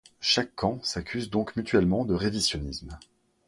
[0.19, 2.97] Chaque camp s'accuse donc mutuellement de révisionnisme.